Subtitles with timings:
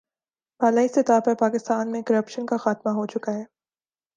[0.61, 3.43] بالائی سطح پر پاکستان میں کرپشن کا خاتمہ ہو چکا ہے